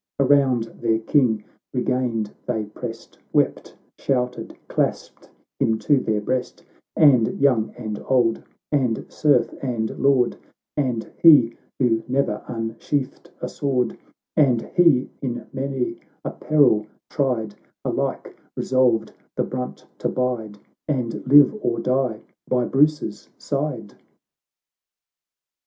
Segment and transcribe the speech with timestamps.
[0.19, 1.43] Around their King
[1.75, 8.41] regained they pressed, Wept, shouted, clasped him to their breast, And young and old,
[8.71, 10.35] and serf and lord,
[10.75, 13.95] And he who ne'er unsheathed a sword,
[14.35, 17.53] And he in many a peril tried,
[17.85, 20.57] Alike resolved the brunt to bide,
[20.87, 23.93] And live or die by Brace's side